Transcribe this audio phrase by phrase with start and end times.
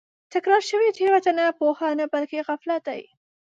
[0.33, 3.01] تکرار شوې تېروتنه پوهه نه بلکې غفلت دی.